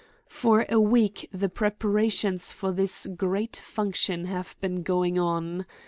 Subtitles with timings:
[0.25, 5.67] For a week the preparations for this great function have been going on.